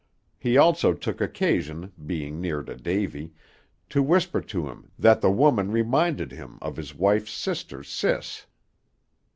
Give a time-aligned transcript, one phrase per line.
[0.39, 3.35] He also took occasion, being near to Davy,
[3.91, 8.47] to whisper to him that the woman reminded him of his wife's sister Sis.